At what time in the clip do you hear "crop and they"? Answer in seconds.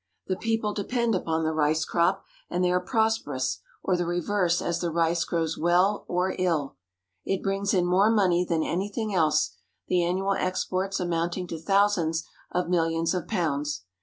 1.85-2.71